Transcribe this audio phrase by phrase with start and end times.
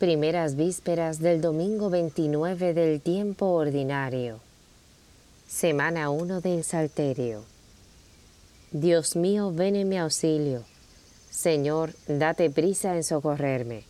[0.00, 4.40] Primeras vísperas del domingo 29 del tiempo ordinario.
[5.46, 7.44] Semana 1 del Salterio.
[8.70, 10.64] Dios mío, ven en mi auxilio.
[11.28, 13.84] Señor, date prisa en socorrerme.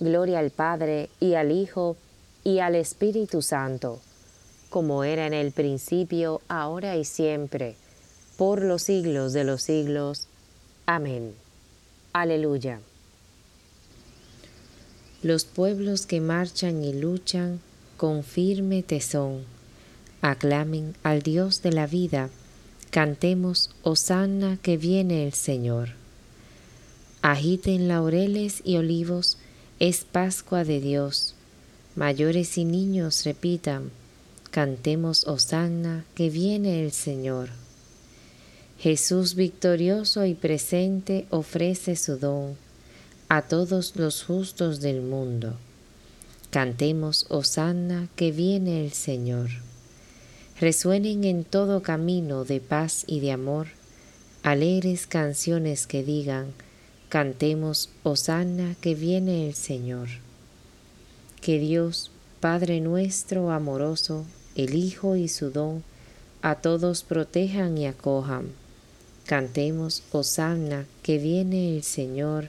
[0.00, 1.98] Gloria al Padre y al Hijo
[2.42, 4.00] y al Espíritu Santo,
[4.70, 7.76] como era en el principio, ahora y siempre,
[8.38, 10.28] por los siglos de los siglos.
[10.86, 11.34] Amén.
[12.14, 12.80] Aleluya.
[15.26, 17.58] Los pueblos que marchan y luchan
[17.96, 19.42] con firme tesón,
[20.22, 22.30] aclamen al Dios de la vida,
[22.90, 25.88] cantemos Hosanna que viene el Señor.
[27.22, 29.36] Agiten laureles y olivos,
[29.80, 31.34] es Pascua de Dios.
[31.96, 33.90] Mayores y niños repitan,
[34.52, 37.48] cantemos Hosanna que viene el Señor.
[38.78, 42.65] Jesús victorioso y presente ofrece su don
[43.28, 45.54] a todos los justos del mundo.
[46.50, 49.50] Cantemos Hosanna que viene el Señor.
[50.60, 53.68] Resuenen en todo camino de paz y de amor
[54.46, 56.52] alegres canciones que digan,
[57.08, 60.06] cantemos Hosanna que viene el Señor.
[61.40, 65.82] Que Dios, Padre nuestro amoroso, el Hijo y su don,
[66.42, 68.46] a todos protejan y acojan.
[69.26, 72.48] Cantemos Hosanna que viene el Señor.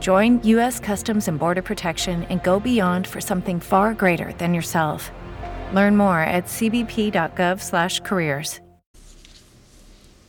[0.00, 0.80] Join U.S.
[0.80, 5.10] Customs and Border Protection and go beyond for something far greater than yourself.
[5.74, 8.60] Learn more at cbp.gov/careers.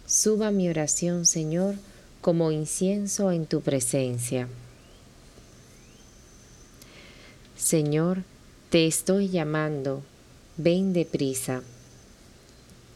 [0.06, 1.76] Suba mi oración, Señor,
[2.22, 4.50] como incienso en tu presencia.
[7.56, 8.26] Señor,
[8.70, 10.04] te estoy llamando,
[10.58, 11.62] ven deprisa.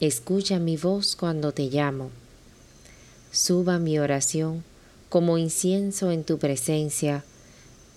[0.01, 2.11] Escucha mi voz cuando te llamo.
[3.31, 4.65] Suba mi oración
[5.09, 7.23] como incienso en tu presencia,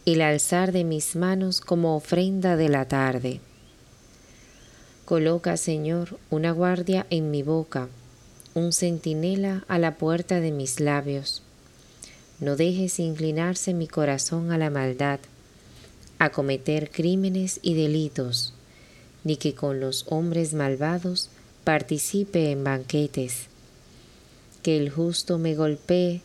[0.06, 3.40] el alzar de mis manos como ofrenda de la tarde.
[5.04, 7.88] Coloca, Señor, una guardia en mi boca,
[8.54, 11.42] un centinela a la puerta de mis labios.
[12.40, 15.20] No dejes inclinarse mi corazón a la maldad,
[16.18, 18.52] a cometer crímenes y delitos,
[19.24, 21.30] ni que con los hombres malvados
[21.64, 23.46] participe en banquetes.
[24.62, 26.22] Que el justo me golpee,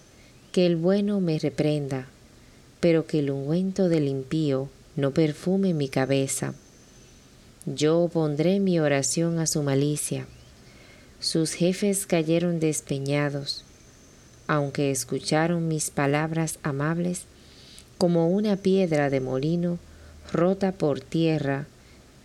[0.54, 2.08] que el bueno me reprenda,
[2.80, 6.54] pero que el ungüento del impío no perfume mi cabeza.
[7.66, 10.28] Yo pondré mi oración a su malicia
[11.20, 13.66] Sus jefes cayeron despeñados,
[14.46, 17.24] aunque escucharon mis palabras amables,
[17.98, 19.80] como una piedra de molino
[20.32, 21.66] rota por tierra,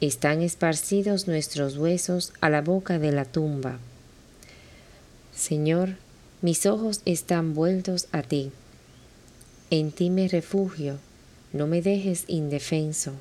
[0.02, 3.78] están esparcidos nuestros huesos a la boca de la tumba.
[5.34, 5.96] Señor,
[6.40, 8.52] mis ojos están vueltos a ti.
[9.70, 10.98] En ti me refugio,
[11.52, 13.12] no me dejes indefenso.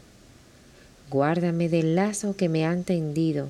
[1.09, 3.49] Guárdame del lazo que me han tendido,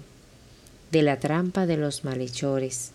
[0.91, 2.91] de la trampa de los malhechores.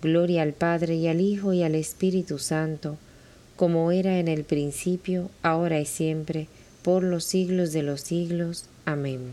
[0.00, 2.96] Gloria al Padre y al Hijo y al Espíritu Santo,
[3.56, 6.46] como era en el principio, ahora y siempre,
[6.82, 8.66] por los siglos de los siglos.
[8.84, 9.32] Amén.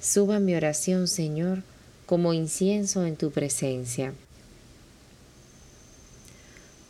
[0.00, 1.62] Suba mi oración, Señor,
[2.06, 4.12] como incienso en tu presencia.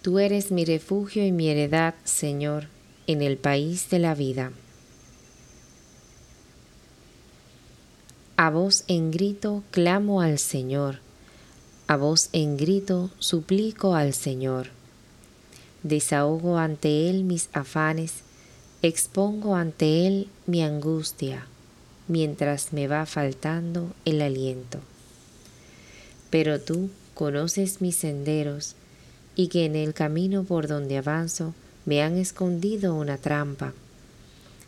[0.02, 2.66] Tú eres mi refugio y mi heredad, Señor,
[3.06, 4.52] en el país de la vida.
[8.36, 10.98] A voz en grito clamo al Señor,
[11.86, 14.68] a voz en grito suplico al Señor.
[15.82, 18.16] Desahogo ante Él mis afanes,
[18.82, 21.46] expongo ante Él mi angustia,
[22.08, 24.80] mientras me va faltando el aliento.
[26.34, 28.74] Pero tú conoces mis senderos,
[29.36, 31.54] y que en el camino por donde avanzo
[31.84, 33.72] me han escondido una trampa.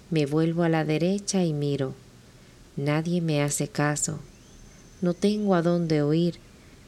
[0.08, 1.94] Me vuelvo a la derecha y miro.
[2.76, 4.20] Nadie me hace caso.
[5.02, 6.36] No tengo a dónde oír.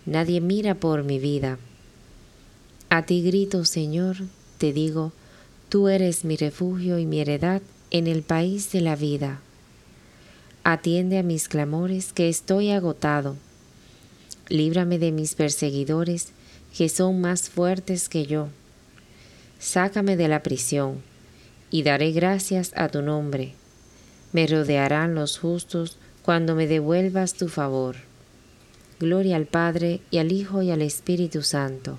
[0.07, 1.59] Nadie mira por mi vida.
[2.89, 4.19] A ti grito, Señor,
[4.59, 5.11] te digo,
[5.71, 9.41] tú eres mi refugio y mi heredad en el país de la vida.
[10.63, 13.35] Atiende a mis clamores, que estoy agotado.
[14.49, 16.29] Líbrame de mis perseguidores,
[16.77, 18.49] que son más fuertes que yo.
[19.59, 21.03] Sácame de la prisión,
[21.71, 23.53] y daré gracias a tu nombre.
[24.33, 27.97] Me rodearán los justos cuando me devuelvas tu favor.
[29.01, 31.99] Gloria al Padre y al Hijo y al Espíritu Santo,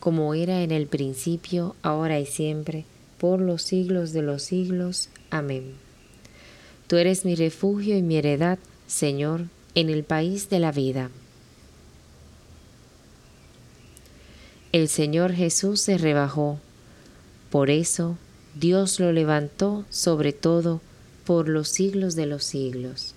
[0.00, 2.84] como era en el principio, ahora y siempre,
[3.18, 5.08] por los siglos de los siglos.
[5.30, 5.74] Amén.
[6.86, 11.10] Tú eres mi refugio y mi heredad, Señor, en el país de la vida.
[14.76, 16.60] El Señor Jesús se rebajó.
[17.48, 18.18] Por eso
[18.54, 20.82] Dios lo levantó sobre todo
[21.24, 23.14] por los siglos de los siglos.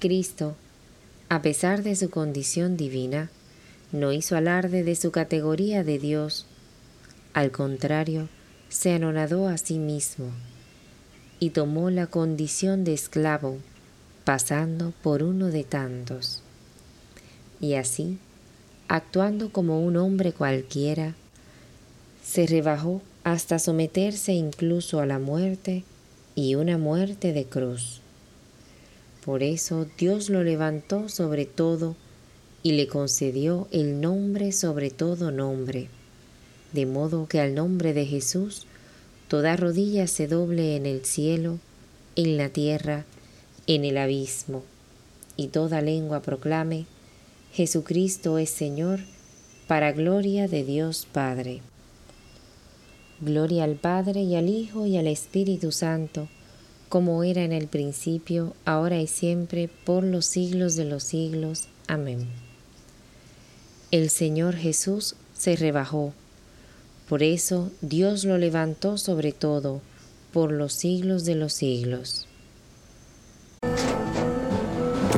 [0.00, 0.56] Cristo,
[1.28, 3.30] a pesar de su condición divina,
[3.92, 6.46] no hizo alarde de su categoría de Dios.
[7.32, 8.28] Al contrario,
[8.68, 10.32] se anonadó a sí mismo
[11.38, 13.58] y tomó la condición de esclavo,
[14.24, 16.41] pasando por uno de tantos
[17.62, 18.18] y así,
[18.88, 21.14] actuando como un hombre cualquiera,
[22.22, 25.84] se rebajó hasta someterse incluso a la muerte
[26.34, 28.00] y una muerte de cruz.
[29.24, 31.94] Por eso Dios lo levantó sobre todo
[32.64, 35.88] y le concedió el nombre sobre todo nombre,
[36.72, 38.66] de modo que al nombre de Jesús
[39.28, 41.60] toda rodilla se doble en el cielo,
[42.16, 43.04] en la tierra,
[43.68, 44.64] en el abismo,
[45.36, 46.86] y toda lengua proclame
[47.52, 49.00] Jesucristo es Señor,
[49.66, 51.60] para gloria de Dios Padre.
[53.20, 56.28] Gloria al Padre y al Hijo y al Espíritu Santo,
[56.88, 61.68] como era en el principio, ahora y siempre, por los siglos de los siglos.
[61.88, 62.26] Amén.
[63.90, 66.14] El Señor Jesús se rebajó,
[67.06, 69.82] por eso Dios lo levantó sobre todo,
[70.32, 72.26] por los siglos de los siglos.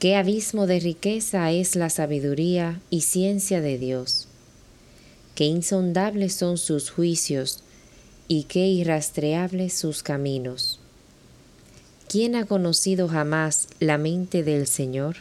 [0.00, 4.28] Qué abismo de riqueza es la sabiduría y ciencia de Dios.
[5.34, 7.62] Qué insondables son sus juicios
[8.26, 10.80] y qué irrastreables sus caminos.
[12.08, 15.16] ¿Quién ha conocido jamás la mente del Señor?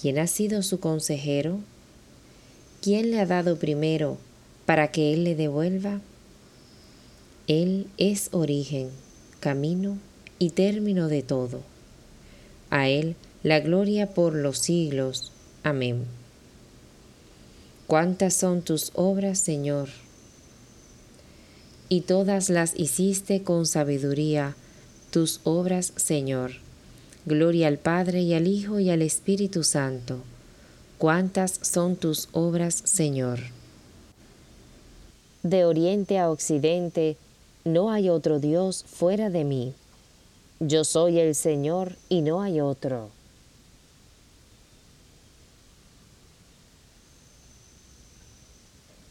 [0.00, 1.58] ¿Quién ha sido su consejero?
[2.80, 4.16] ¿Quién le ha dado primero
[4.64, 6.00] para que Él le devuelva?
[7.48, 8.90] Él es origen,
[9.40, 9.98] camino
[10.38, 11.62] y término de todo.
[12.70, 15.30] A Él la gloria por los siglos.
[15.62, 16.04] Amén.
[17.86, 19.88] Cuántas son tus obras, Señor,
[21.88, 24.56] y todas las hiciste con sabiduría
[25.12, 26.54] tus obras, Señor.
[27.24, 30.24] Gloria al Padre y al Hijo y al Espíritu Santo.
[30.98, 33.38] Cuántas son tus obras, Señor.
[35.44, 37.16] De oriente a occidente,
[37.64, 39.72] no hay otro Dios fuera de mí.
[40.58, 43.14] Yo soy el Señor y no hay otro.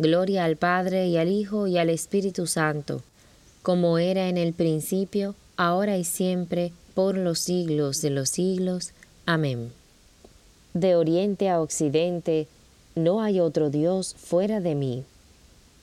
[0.00, 3.02] Gloria al Padre y al Hijo y al Espíritu Santo,
[3.60, 8.92] como era en el principio, ahora y siempre, por los siglos de los siglos.
[9.26, 9.70] Amén.
[10.72, 12.48] De oriente a occidente,
[12.94, 15.04] no hay otro Dios fuera de mí.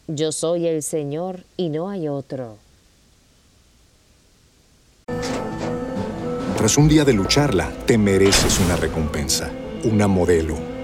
[0.07, 2.57] Yo soy el Señor y no hay otro.
[6.57, 9.51] Tras un día de lucharla, te mereces una recompensa,
[9.83, 10.57] una modelo,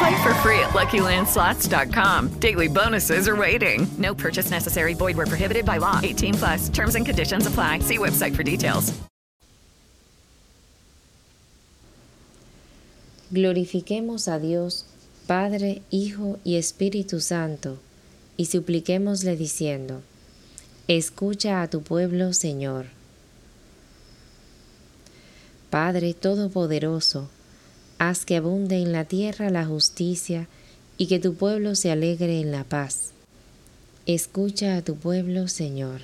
[0.00, 2.40] Play for free at LuckyLandSlots.com.
[2.40, 3.86] Daily bonuses are waiting.
[3.98, 4.94] No purchase necessary.
[4.94, 6.00] Void where prohibited by law.
[6.02, 6.68] 18 plus.
[6.70, 7.80] Terms and conditions apply.
[7.80, 8.94] See website for details.
[13.30, 14.86] Glorifiquemos a Dios,
[15.28, 17.78] Padre, Hijo y Espíritu Santo,
[18.36, 20.02] y supliquémosle diciendo,
[20.88, 22.86] Escucha a tu pueblo, Señor.
[25.68, 27.28] Padre Todopoderoso,
[28.00, 30.48] haz que abunde en la tierra la justicia
[30.96, 33.10] y que tu pueblo se alegre en la paz.
[34.06, 36.00] Escucha a tu pueblo, Señor.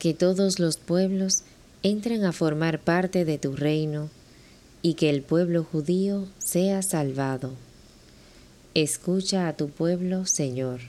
[0.00, 1.44] Que todos los pueblos
[1.84, 4.10] entren a formar parte de tu reino
[4.82, 7.52] y que el pueblo judío sea salvado.
[8.74, 10.80] Escucha a tu pueblo, Señor.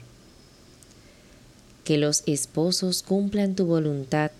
[1.84, 4.32] Que los esposos cumplan tu voluntad,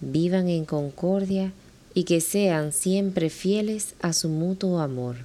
[0.00, 1.52] vivan en concordia
[1.98, 5.16] y que sean siempre fieles a su mutuo amor.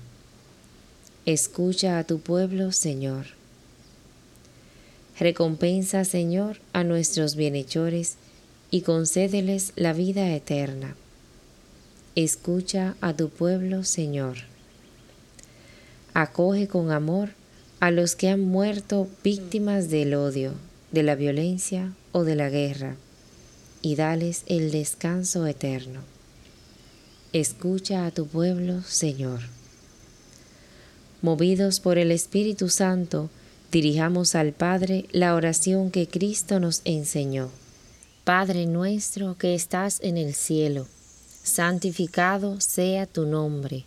[1.27, 3.27] Escucha a tu pueblo, Señor.
[5.20, 8.15] Recompensa, Señor, a nuestros bienhechores
[8.72, 10.96] y concédeles la vida eterna.
[12.15, 14.38] Escucha a tu pueblo, Señor.
[16.15, 17.34] Acoge con amor
[17.82, 20.53] a los que han muerto víctimas del odio,
[20.92, 22.96] de la violencia o de la guerra,
[23.84, 26.12] y dales el descanso eterno.
[27.33, 29.39] Escucha a tu pueblo, Señor.
[31.23, 33.31] Movidos por el Espíritu Santo,
[33.71, 37.49] dirijamos al Padre la oración que Cristo nos enseñó.
[38.23, 40.85] Padre nuestro que estás en el cielo,
[41.41, 43.85] santificado sea tu nombre,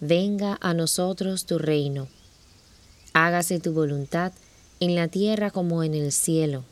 [0.00, 2.08] venga a nosotros tu reino,
[3.12, 4.32] hágase tu voluntad
[4.80, 6.64] en la tierra como en el cielo.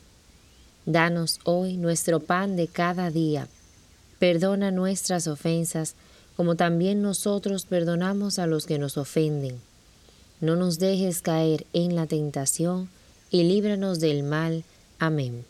[0.85, 3.47] Danos hoy nuestro pan de cada día,
[4.21, 5.95] perdona nuestras ofensas
[6.37, 9.59] como también nosotros perdonamos a los que nos ofenden
[10.41, 12.89] no nos dejes caer en la tentación
[13.29, 14.63] y líbranos del mal.
[14.97, 15.45] Amén.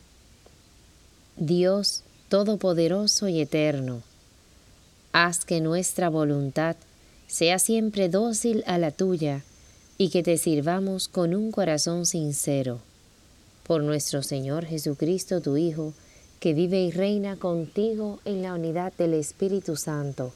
[1.37, 4.01] Dios Todopoderoso y Eterno,
[5.13, 6.75] haz que nuestra voluntad
[7.27, 9.43] sea siempre dócil a la tuya
[9.97, 12.79] y que te sirvamos con un corazón sincero.
[13.63, 15.93] Por nuestro Señor Jesucristo, tu Hijo,
[16.41, 20.33] que vive y reina contigo en la unidad del Espíritu Santo,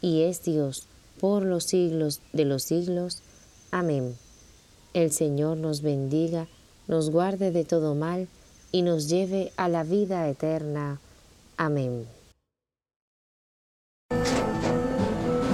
[0.00, 0.86] y es Dios
[1.20, 3.20] por los siglos de los siglos.
[3.72, 4.16] Amén.
[4.94, 6.46] El Señor nos bendiga,
[6.86, 8.28] nos guarde de todo mal
[8.70, 11.00] y nos lleve a la vida eterna.
[11.56, 12.06] Amén.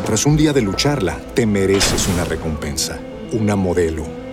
[0.05, 3.01] Tras un día de lucharla, te mereces una recompensa,
[3.33, 4.05] una modelo,